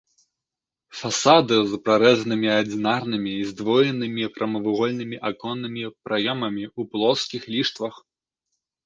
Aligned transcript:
Фасады 0.99 1.57
з 1.73 1.77
прарэзанымі 1.89 2.47
адзінарнымі 2.61 3.31
і 3.41 3.43
здвоенымі 3.49 4.23
прамавугольнымі 4.37 5.17
аконнымі 5.31 5.83
праёмамі 6.09 6.65
ў 6.79 6.91
плоскіх 6.95 7.43
ліштвах. 7.53 7.95